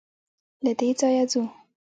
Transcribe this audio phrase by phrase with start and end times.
[0.63, 1.41] له دې ځايه ځو.